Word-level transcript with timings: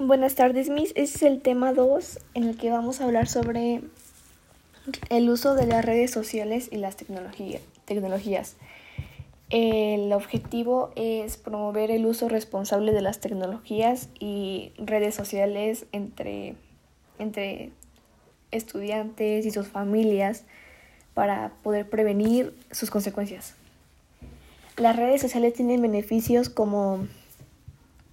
Buenas 0.00 0.36
tardes, 0.36 0.70
Miss. 0.70 0.92
Este 0.94 1.02
es 1.02 1.22
el 1.24 1.42
tema 1.42 1.72
2 1.72 2.20
en 2.34 2.44
el 2.44 2.56
que 2.56 2.70
vamos 2.70 3.00
a 3.00 3.04
hablar 3.04 3.26
sobre 3.26 3.80
el 5.10 5.28
uso 5.28 5.56
de 5.56 5.66
las 5.66 5.84
redes 5.84 6.12
sociales 6.12 6.68
y 6.70 6.76
las 6.76 6.94
tecnologías. 6.96 8.56
El 9.50 10.12
objetivo 10.12 10.92
es 10.94 11.36
promover 11.36 11.90
el 11.90 12.06
uso 12.06 12.28
responsable 12.28 12.92
de 12.92 13.02
las 13.02 13.18
tecnologías 13.18 14.08
y 14.20 14.70
redes 14.78 15.16
sociales 15.16 15.86
entre, 15.90 16.54
entre 17.18 17.72
estudiantes 18.52 19.46
y 19.46 19.50
sus 19.50 19.66
familias 19.66 20.44
para 21.12 21.54
poder 21.64 21.90
prevenir 21.90 22.54
sus 22.70 22.88
consecuencias. 22.88 23.56
Las 24.76 24.94
redes 24.94 25.20
sociales 25.20 25.54
tienen 25.54 25.82
beneficios 25.82 26.48
como 26.48 27.08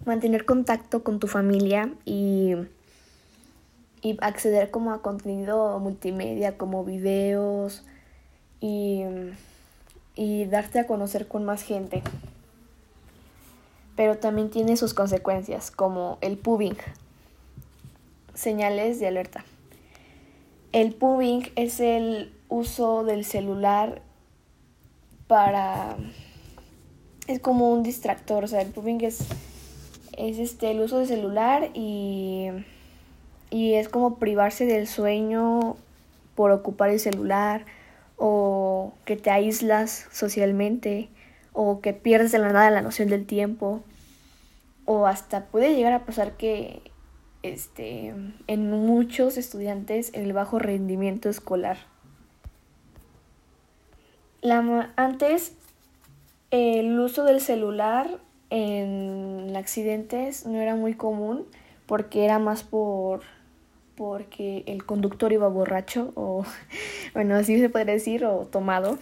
mantener 0.06 0.46
contacto 0.46 1.04
con 1.04 1.20
tu 1.20 1.28
familia 1.28 1.92
y, 2.06 2.54
y 4.02 4.18
acceder 4.22 4.72
como 4.72 4.94
a 4.94 5.02
contenido 5.02 5.80
multimedia 5.80 6.58
como 6.58 6.84
videos 6.84 7.84
y, 8.62 9.04
y 10.16 10.46
darte 10.46 10.80
a 10.80 10.88
conocer 10.88 11.28
con 11.28 11.44
más 11.44 11.64
gente. 11.64 12.04
Pero 13.96 14.18
también 14.18 14.50
tiene 14.50 14.78
sus 14.78 14.94
consecuencias 14.94 15.72
como 15.72 16.18
el 16.22 16.38
pubbing. 16.38 16.78
Señales 18.34 19.00
de 19.00 19.08
alerta. 19.08 19.46
El 20.72 20.94
pubbing 20.94 21.50
es 21.56 21.80
el 21.80 22.34
uso 22.50 23.04
del 23.04 23.24
celular 23.24 24.02
para 25.28 25.96
es 27.28 27.40
como 27.40 27.72
un 27.72 27.84
distractor, 27.84 28.44
o 28.44 28.48
sea, 28.48 28.62
el 28.62 28.70
pubbing 28.70 29.02
es 29.02 29.26
es 30.18 30.40
este 30.40 30.72
el 30.72 30.80
uso 30.80 31.00
del 31.00 31.08
celular 31.08 31.70
y, 31.74 32.50
y 33.50 33.74
es 33.74 33.90
como 33.90 34.18
privarse 34.18 34.66
del 34.66 34.88
sueño 34.88 35.76
por 36.36 36.52
ocupar 36.52 36.90
el 36.90 37.00
celular 37.00 37.66
o 38.18 38.94
que 39.06 39.18
te 39.18 39.30
aíslas 39.30 40.08
socialmente 40.12 41.10
o 41.54 41.80
que 41.82 41.94
pierdes 41.94 42.32
de 42.32 42.40
la 42.40 42.52
nada 42.52 42.70
la 42.72 42.82
noción 42.82 43.10
del 43.10 43.26
tiempo. 43.26 43.82
O 44.86 45.08
hasta 45.08 45.46
puede 45.46 45.76
llegar 45.76 45.94
a 45.94 46.06
pasar 46.06 46.34
que 46.34 46.82
este 47.42 48.14
en 48.48 48.72
muchos 48.72 49.38
estudiantes 49.38 50.12
el 50.14 50.32
bajo 50.34 50.60
rendimiento 50.60 51.30
escolar. 51.30 51.78
La, 54.42 54.92
antes 54.96 55.54
el 56.52 57.00
uso 57.00 57.24
del 57.24 57.42
celular 57.42 58.20
en 58.56 59.54
accidentes 59.58 60.46
no 60.46 60.62
era 60.62 60.76
muy 60.76 60.94
común 60.94 61.46
porque 61.88 62.24
era 62.24 62.40
más 62.40 62.64
por 62.64 63.22
porque 63.96 64.64
el 64.66 64.86
conductor 64.86 65.34
iba 65.34 65.48
borracho 65.50 66.14
o 66.16 66.46
bueno 67.14 67.36
así 67.36 67.60
se 67.60 67.70
puede 67.70 67.86
decir 67.86 68.24
o 68.24 68.46
tomado. 68.46 68.98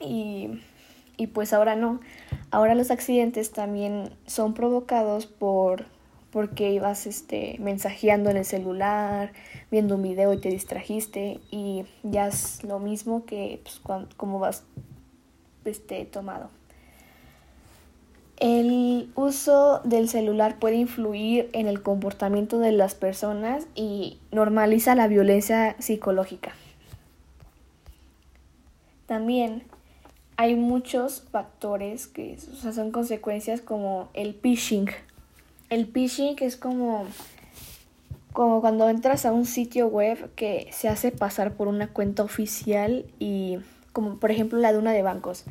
Y, 0.00 0.60
y 1.16 1.28
pues 1.28 1.52
ahora 1.52 1.76
no. 1.76 2.00
Ahora 2.50 2.74
los 2.74 2.90
accidentes 2.90 3.52
también 3.52 4.10
son 4.26 4.52
provocados 4.52 5.26
por 5.26 5.86
porque 6.30 6.70
ibas 6.70 7.06
este 7.06 7.56
mensajeando 7.58 8.28
en 8.28 8.36
el 8.36 8.44
celular 8.44 9.32
viendo 9.70 9.94
un 9.94 10.02
video 10.02 10.34
y 10.34 10.40
te 10.40 10.50
distrajiste 10.50 11.40
y 11.50 11.84
ya 12.02 12.28
es 12.28 12.62
lo 12.64 12.78
mismo 12.80 13.24
que 13.24 13.60
pues, 13.62 13.80
cuando, 13.80 14.10
como 14.18 14.38
vas 14.38 14.64
este 15.64 16.04
tomado 16.04 16.50
el 18.40 19.10
uso 19.16 19.80
del 19.84 20.08
celular 20.08 20.58
puede 20.58 20.76
influir 20.76 21.50
en 21.52 21.66
el 21.66 21.82
comportamiento 21.82 22.58
de 22.58 22.72
las 22.72 22.94
personas 22.94 23.66
y 23.74 24.18
normaliza 24.30 24.94
la 24.94 25.08
violencia 25.08 25.74
psicológica. 25.80 26.52
También 29.06 29.64
hay 30.36 30.54
muchos 30.54 31.22
factores 31.32 32.06
que 32.06 32.38
son 32.38 32.92
consecuencias 32.92 33.60
como 33.60 34.08
el 34.14 34.34
phishing. 34.34 34.88
El 35.68 35.86
phishing 35.86 36.36
es 36.40 36.56
como, 36.56 37.06
como 38.32 38.60
cuando 38.60 38.88
entras 38.88 39.26
a 39.26 39.32
un 39.32 39.46
sitio 39.46 39.88
web 39.88 40.32
que 40.36 40.68
se 40.70 40.88
hace 40.88 41.10
pasar 41.10 41.54
por 41.54 41.66
una 41.66 41.88
cuenta 41.88 42.22
oficial 42.22 43.04
y 43.18 43.58
como 43.92 44.18
por 44.18 44.30
ejemplo 44.30 44.60
la 44.60 44.72
de 44.72 44.78
una 44.78 44.92
de 44.92 45.02
bancos 45.02 45.44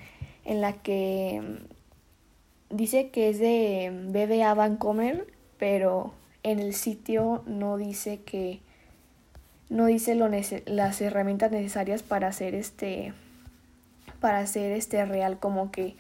en 0.46 0.62
la 0.62 0.72
que 0.72 1.42
dice 2.70 3.10
que 3.10 3.30
es 3.30 3.40
de 3.40 3.92
BBA 4.10 4.54
Vancomer, 4.54 5.28
pero 5.58 6.14
en 6.44 6.60
el 6.60 6.74
sitio 6.74 7.44
no 7.46 7.78
dice 7.78 8.22
que 8.22 8.60
no 9.70 9.86
dice 9.86 10.16
lo 10.16 10.30
las 10.66 11.02
herramientas 11.02 11.52
necesarias 11.52 12.04
para 12.04 12.28
hacer 12.28 12.56
este 12.56 13.14
para 14.22 14.40
hacer 14.40 14.72
este 14.72 15.04
real 15.06 15.40
como 15.40 15.72
que 15.72 15.96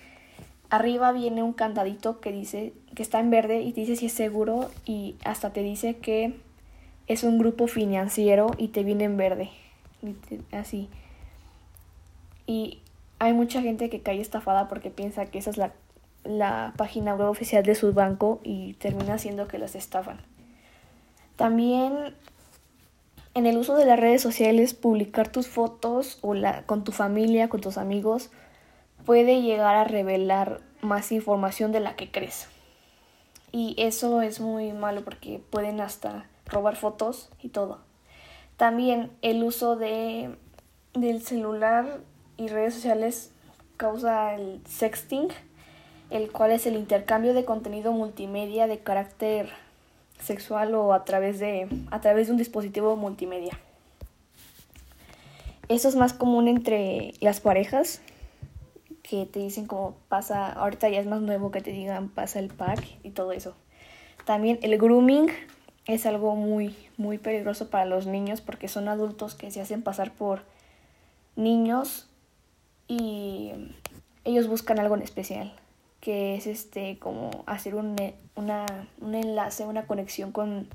arriba 0.69 1.11
viene 1.11 1.43
un 1.43 1.53
candadito 1.53 2.21
que 2.21 2.31
dice 2.31 2.73
que 2.95 3.03
está 3.03 3.19
en 3.19 3.29
verde 3.29 3.61
y 3.61 3.73
te 3.73 3.81
dice 3.81 3.97
si 3.97 4.05
es 4.05 4.13
seguro 4.13 4.71
y 4.85 5.15
hasta 5.25 5.51
te 5.51 5.63
dice 5.63 5.97
que 5.97 6.33
es 7.07 7.23
un 7.23 7.37
grupo 7.37 7.67
financiero 7.67 8.51
y 8.57 8.69
te 8.69 8.83
viene 8.83 9.05
en 9.05 9.17
verde 9.17 9.49
así. 10.51 10.89
Y 12.45 12.79
hay 13.19 13.33
mucha 13.33 13.61
gente 13.61 13.89
que 13.89 14.01
cae 14.01 14.21
estafada 14.21 14.67
porque 14.67 14.89
piensa 14.89 15.25
que 15.25 15.39
esa 15.39 15.49
es 15.49 15.57
la 15.57 15.73
la 16.27 16.73
página 16.77 17.15
web 17.15 17.29
oficial 17.29 17.63
de 17.63 17.75
su 17.75 17.93
banco 17.93 18.39
y 18.43 18.73
termina 18.73 19.15
haciendo 19.15 19.47
que 19.47 19.57
las 19.57 19.75
estafan. 19.75 20.19
También 21.35 22.13
en 23.37 23.45
el 23.45 23.55
uso 23.57 23.75
de 23.75 23.85
las 23.85 23.99
redes 23.99 24.19
sociales, 24.19 24.73
publicar 24.73 25.31
tus 25.31 25.47
fotos 25.47 26.17
o 26.21 26.33
la, 26.33 26.63
con 26.63 26.83
tu 26.83 26.91
familia, 26.91 27.49
con 27.49 27.61
tus 27.61 27.77
amigos, 27.77 28.31
puede 29.05 29.43
llegar 29.43 29.75
a 29.75 29.83
revelar 29.83 30.61
más 30.81 31.11
información 31.11 31.71
de 31.71 31.79
la 31.79 31.95
que 31.95 32.09
crees. 32.09 32.47
Y 33.51 33.75
eso 33.77 34.23
es 34.23 34.39
muy 34.39 34.73
malo 34.73 35.03
porque 35.03 35.39
pueden 35.51 35.81
hasta 35.81 36.25
robar 36.47 36.77
fotos 36.77 37.29
y 37.39 37.49
todo. 37.49 37.79
También 38.57 39.11
el 39.21 39.43
uso 39.43 39.75
de, 39.75 40.35
del 40.95 41.21
celular 41.21 41.99
y 42.37 42.47
redes 42.47 42.73
sociales 42.73 43.31
causa 43.77 44.33
el 44.33 44.61
sexting, 44.67 45.27
el 46.09 46.31
cual 46.31 46.51
es 46.51 46.65
el 46.65 46.75
intercambio 46.75 47.33
de 47.33 47.45
contenido 47.45 47.91
multimedia 47.91 48.67
de 48.67 48.79
carácter 48.79 49.49
sexual 50.19 50.73
o 50.75 50.93
a 50.93 51.03
través 51.03 51.39
de, 51.39 51.67
a 51.91 52.01
través 52.01 52.27
de 52.27 52.33
un 52.33 52.37
dispositivo 52.37 52.95
multimedia. 52.95 53.59
Eso 55.67 55.89
es 55.89 55.95
más 55.95 56.13
común 56.13 56.47
entre 56.47 57.13
las 57.19 57.41
parejas 57.41 58.01
que 59.03 59.25
te 59.25 59.39
dicen 59.39 59.67
como 59.67 59.95
pasa, 60.07 60.51
ahorita 60.51 60.89
ya 60.89 60.99
es 60.99 61.07
más 61.07 61.21
nuevo 61.21 61.51
que 61.51 61.61
te 61.61 61.71
digan 61.71 62.09
pasa 62.09 62.39
el 62.39 62.49
pack 62.49 62.83
y 63.03 63.11
todo 63.11 63.31
eso. 63.31 63.53
También 64.25 64.59
el 64.61 64.77
grooming 64.77 65.27
es 65.85 66.05
algo 66.05 66.35
muy, 66.35 66.75
muy 66.97 67.17
peligroso 67.17 67.69
para 67.69 67.85
los 67.85 68.07
niños 68.07 68.41
porque 68.41 68.67
son 68.67 68.87
adultos 68.87 69.35
que 69.35 69.51
se 69.51 69.61
hacen 69.61 69.81
pasar 69.81 70.13
por 70.13 70.41
niños 71.35 72.07
y 72.87 73.51
ellos 74.23 74.47
buscan 74.47 74.79
algo 74.79 74.95
en 74.95 75.01
especial 75.01 75.53
que 76.01 76.35
es 76.35 76.47
este 76.47 76.97
como 76.99 77.43
hacer 77.45 77.75
un, 77.75 77.95
una, 78.35 78.65
un 79.01 79.15
enlace, 79.15 79.65
una 79.65 79.87
conexión 79.87 80.31
con, 80.31 80.67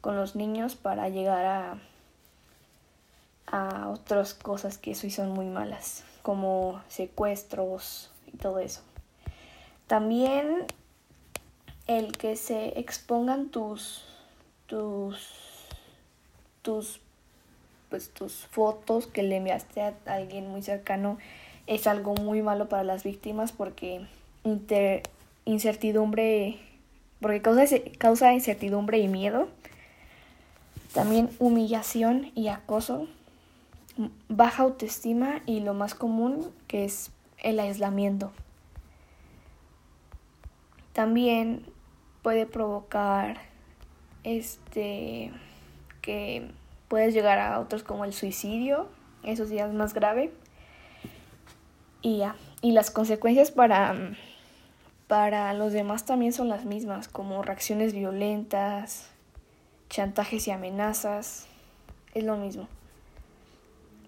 con, 0.00 0.16
los 0.16 0.36
niños 0.36 0.76
para 0.76 1.08
llegar 1.08 1.44
a, 1.44 1.78
a 3.46 3.88
otras 3.88 4.34
cosas 4.34 4.78
que 4.78 4.92
eso 4.92 5.08
son 5.10 5.30
muy 5.30 5.46
malas, 5.46 6.04
como 6.22 6.80
secuestros 6.88 8.10
y 8.32 8.36
todo 8.36 8.58
eso. 8.58 8.82
También 9.86 10.66
el 11.86 12.12
que 12.12 12.36
se 12.36 12.78
expongan 12.78 13.48
tus 13.48 14.04
tus 14.66 15.66
tus 16.62 17.00
pues 17.88 18.10
tus 18.10 18.46
fotos 18.46 19.08
que 19.08 19.24
le 19.24 19.38
enviaste 19.38 19.82
a 19.82 19.94
alguien 20.06 20.48
muy 20.48 20.62
cercano 20.62 21.18
es 21.66 21.88
algo 21.88 22.14
muy 22.14 22.40
malo 22.42 22.68
para 22.68 22.84
las 22.84 23.02
víctimas 23.02 23.50
porque 23.50 24.06
incertidumbre, 25.44 26.58
porque 27.20 27.42
causa, 27.42 27.76
causa 27.98 28.32
incertidumbre 28.32 28.98
y 28.98 29.08
miedo. 29.08 29.48
También 30.92 31.30
humillación 31.38 32.32
y 32.34 32.48
acoso, 32.48 33.06
baja 34.28 34.64
autoestima 34.64 35.40
y 35.46 35.60
lo 35.60 35.74
más 35.74 35.94
común 35.94 36.50
que 36.66 36.84
es 36.84 37.10
el 37.38 37.60
aislamiento. 37.60 38.32
También 40.92 41.64
puede 42.22 42.46
provocar 42.46 43.38
este 44.24 45.32
que 46.02 46.50
puedes 46.88 47.14
llegar 47.14 47.38
a 47.38 47.60
otros 47.60 47.82
como 47.82 48.04
el 48.04 48.12
suicidio, 48.12 48.88
eso 49.22 49.46
sí 49.46 49.58
es 49.58 49.72
más 49.72 49.94
grave. 49.94 50.32
Y 52.02 52.18
ya, 52.18 52.34
y 52.62 52.72
las 52.72 52.90
consecuencias 52.90 53.50
para 53.50 54.16
para 55.10 55.52
los 55.54 55.72
demás 55.72 56.04
también 56.04 56.32
son 56.32 56.48
las 56.48 56.64
mismas, 56.64 57.08
como 57.08 57.42
reacciones 57.42 57.92
violentas, 57.92 59.08
chantajes 59.88 60.46
y 60.46 60.52
amenazas. 60.52 61.48
Es 62.14 62.22
lo 62.22 62.36
mismo. 62.36 62.68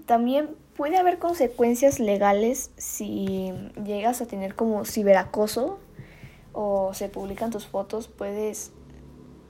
También 0.07 0.51
puede 0.77 0.99
haber 0.99 1.19
consecuencias 1.19 1.99
legales 1.99 2.71
si 2.77 3.53
llegas 3.85 4.23
a 4.23 4.27
tener 4.27 4.55
como 4.55 4.85
ciberacoso 4.85 5.81
o 6.53 6.95
se 6.95 7.09
publican 7.09 7.51
tus 7.51 7.67
fotos, 7.67 8.07
puedes 8.07 8.71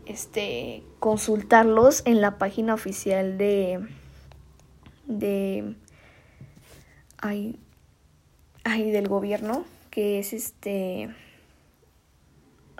este 0.06 0.82
consultarlos 1.00 2.00
en 2.06 2.22
la 2.22 2.38
página 2.38 2.72
oficial 2.72 3.37
de 3.37 3.87
de 5.06 5.75
ay, 7.19 7.58
ay 8.64 8.90
del 8.90 9.06
gobierno 9.06 9.66
que 9.90 10.19
es 10.19 10.32
este 10.32 11.10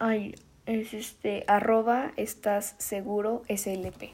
ay 0.03 0.35
es 0.67 0.95
este 0.95 1.45
arroba 1.47 2.13
estás 2.17 2.75
seguro 2.79 3.43
slp 3.49 4.13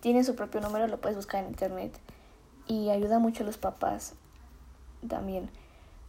tiene 0.00 0.24
su 0.24 0.34
propio 0.34 0.60
número 0.60 0.86
lo 0.88 1.00
puedes 1.00 1.16
buscar 1.16 1.44
en 1.44 1.50
internet 1.50 1.96
y 2.66 2.90
ayuda 2.90 3.18
mucho 3.18 3.44
a 3.44 3.46
los 3.46 3.58
papás 3.58 4.14
también 5.08 5.48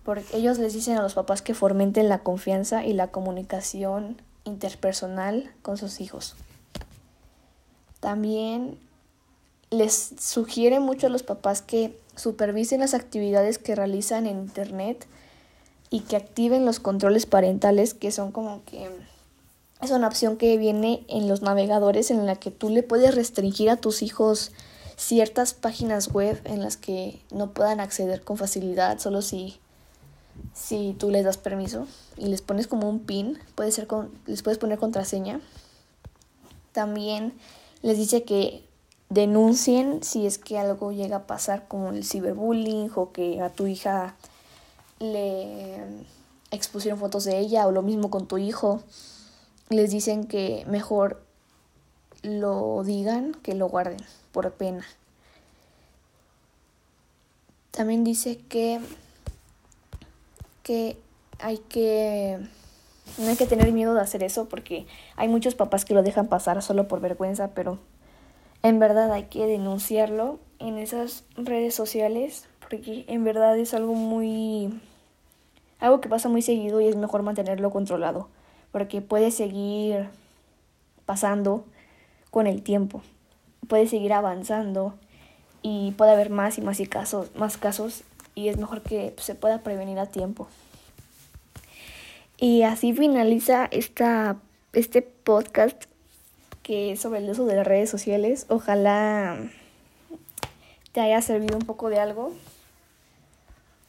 porque 0.04 0.36
ellos 0.36 0.60
les 0.60 0.74
dicen 0.74 0.98
a 0.98 1.02
los 1.02 1.14
papás 1.14 1.42
que 1.42 1.54
fomenten 1.54 2.10
la 2.10 2.20
confianza 2.20 2.86
y 2.86 2.94
la 2.94 3.08
comunicación 3.08 4.22
interpersonal 4.44 5.52
con 5.62 5.78
sus 5.78 6.02
hijos. 6.02 6.36
También 8.00 8.78
les 9.70 10.14
sugiere 10.20 10.80
mucho 10.80 11.08
a 11.08 11.10
los 11.10 11.24
papás 11.24 11.62
que 11.62 11.98
supervisen 12.16 12.82
las 12.82 12.94
actividades 12.94 13.58
que 13.58 13.76
realizan 13.76 14.28
en 14.28 14.40
Internet 14.40 15.08
y 15.94 16.00
que 16.00 16.16
activen 16.16 16.66
los 16.66 16.80
controles 16.80 17.28
parentales, 17.28 17.94
que 17.94 18.12
son 18.12 18.32
como 18.32 18.64
que 18.66 18.90
es 19.80 19.92
una 19.92 20.08
opción 20.08 20.38
que 20.38 20.58
viene 20.58 21.06
en 21.08 21.28
los 21.28 21.44
navegadores 21.44 22.10
en 22.10 22.26
la 22.26 22.36
que 22.36 22.50
tú 22.50 22.70
le 22.70 22.82
puedes 22.82 23.14
restringir 23.14 23.70
a 23.70 23.78
tus 23.78 24.02
hijos 24.02 24.52
ciertas 24.96 25.54
páginas 25.54 26.12
web 26.12 26.42
en 26.46 26.64
las 26.64 26.78
que 26.78 27.22
no 27.30 27.52
puedan 27.52 27.80
acceder 27.80 28.24
con 28.24 28.38
facilidad, 28.38 28.98
solo 28.98 29.22
si 29.22 29.60
si 30.56 30.96
tú 30.98 31.12
les 31.12 31.26
das 31.26 31.38
permiso 31.38 31.86
y 32.18 32.26
les 32.26 32.42
pones 32.42 32.66
como 32.66 32.90
un 32.90 33.02
pin, 33.02 33.38
puede 33.54 33.72
ser 33.72 33.86
con, 33.86 34.10
les 34.26 34.42
puedes 34.42 34.58
poner 34.58 34.80
contraseña. 34.80 35.42
También 36.72 37.34
les 37.84 38.00
dice 38.00 38.24
que 38.24 38.64
denuncien 39.10 40.02
si 40.02 40.26
es 40.26 40.40
que 40.40 40.58
algo 40.58 40.92
llega 40.92 41.18
a 41.18 41.28
pasar 41.28 41.68
como 41.68 41.90
el 41.90 42.04
ciberbullying 42.04 42.90
o 42.96 43.12
que 43.12 43.42
a 43.42 43.52
tu 43.52 43.68
hija 43.68 44.16
le 45.04 45.78
expusieron 46.52 47.00
fotos 47.00 47.26
de 47.26 47.40
ella 47.40 47.68
o 47.68 47.72
lo 47.72 47.82
mismo 47.82 48.10
con 48.10 48.28
tu 48.28 48.38
hijo. 48.38 48.82
Les 49.70 49.92
dicen 49.92 50.26
que 50.26 50.66
mejor 50.68 51.22
lo 52.22 52.84
digan 52.84 53.34
que 53.44 53.54
lo 53.54 53.68
guarden 53.68 54.00
por 54.32 54.52
pena. 54.54 54.86
También 57.72 58.04
dice 58.04 58.38
que 58.38 58.80
que 60.62 60.98
hay 61.40 61.58
que 61.58 62.40
no 63.18 63.28
hay 63.28 63.36
que 63.36 63.46
tener 63.46 63.72
miedo 63.74 63.94
de 63.94 64.02
hacer 64.02 64.24
eso 64.24 64.48
porque 64.48 64.88
hay 65.18 65.28
muchos 65.28 65.56
papás 65.56 65.84
que 65.84 65.94
lo 65.94 66.04
dejan 66.04 66.28
pasar 66.28 66.62
solo 66.62 66.88
por 66.88 67.02
vergüenza, 67.02 67.50
pero 67.50 67.80
en 68.62 68.80
verdad 68.80 69.12
hay 69.12 69.24
que 69.24 69.46
denunciarlo 69.46 70.40
en 70.60 70.78
esas 70.78 71.26
redes 71.36 71.76
sociales 71.76 72.48
porque 72.62 73.06
en 73.08 73.24
verdad 73.24 73.58
es 73.58 73.74
algo 73.74 73.94
muy 73.94 74.80
algo 75.84 76.00
que 76.00 76.08
pasa 76.08 76.30
muy 76.30 76.42
seguido 76.42 76.80
y 76.80 76.88
es 76.88 76.96
mejor 76.96 77.24
mantenerlo 77.24 77.70
controlado 77.70 78.30
porque 78.72 79.02
puede 79.02 79.32
seguir 79.32 80.08
pasando 81.06 81.66
con 82.32 82.48
el 82.48 82.64
tiempo. 82.64 83.02
Puede 83.68 83.88
seguir 83.88 84.14
avanzando 84.14 84.94
y 85.62 85.92
puede 85.92 86.12
haber 86.14 86.30
más 86.30 86.58
y 86.58 86.62
más 86.62 86.80
y 86.80 86.86
casos, 86.86 87.36
más 87.36 87.58
casos 87.58 88.04
y 88.34 88.48
es 88.48 88.58
mejor 88.58 88.82
que 88.82 89.14
se 89.18 89.36
pueda 89.36 89.60
prevenir 89.60 90.00
a 90.00 90.06
tiempo. 90.06 90.48
Y 92.38 92.64
así 92.64 92.94
finaliza 92.94 93.66
esta, 93.66 94.38
este 94.72 95.02
podcast 95.02 95.84
que 96.62 96.94
es 96.94 97.02
sobre 97.02 97.20
el 97.20 97.30
uso 97.30 97.46
de 97.46 97.58
las 97.58 97.68
redes 97.68 97.90
sociales. 97.90 98.46
Ojalá 98.48 99.38
te 100.94 101.02
haya 101.02 101.22
servido 101.22 101.58
un 101.58 101.66
poco 101.66 101.90
de 101.90 102.00
algo 102.00 102.32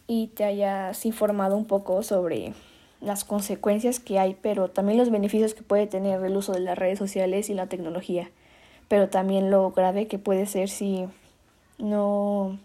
y 0.07 0.29
te 0.29 0.45
hayas 0.45 1.05
informado 1.07 1.57
un 1.57 1.65
poco 1.65 2.03
sobre 2.03 2.53
las 3.01 3.25
consecuencias 3.25 4.01
que 4.01 4.19
hay, 4.19 4.37
pero 4.41 4.69
también 4.69 4.99
los 4.99 5.11
beneficios 5.11 5.55
que 5.55 5.63
puede 5.63 5.87
tener 5.87 6.23
el 6.25 6.37
uso 6.37 6.53
de 6.53 6.61
las 6.61 6.79
redes 6.79 6.99
sociales 6.99 7.51
y 7.51 7.55
la 7.55 7.67
tecnología, 7.67 8.31
pero 8.89 9.09
también 9.09 9.51
lo 9.51 9.71
grave 9.73 10.07
que 10.07 10.19
puede 10.19 10.47
ser 10.47 10.69
si 10.69 11.07
no 11.79 12.59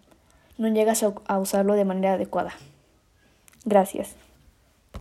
no 0.57 0.68
llegas 0.68 1.03
a 1.03 1.39
usarlo 1.39 1.74
de 1.74 1.86
manera 1.86 2.13
adecuada. 2.13 2.51
Gracias. 3.65 4.15